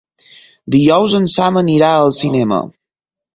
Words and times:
Dijous 0.75 1.13
en 1.19 1.27
Sam 1.33 1.59
anirà 1.61 1.91
al 1.99 2.11
cinema. 2.21 2.59